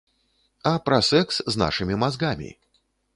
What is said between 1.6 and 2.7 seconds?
нашымі мазгамі.